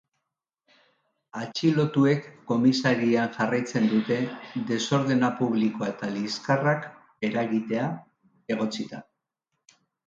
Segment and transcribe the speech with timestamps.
[1.41, 4.19] Atxilotuek komisarian jarraitzen dute
[4.73, 6.91] desordena publikoa eta liskarrak
[7.31, 7.89] eragitea
[8.57, 9.07] egotzita.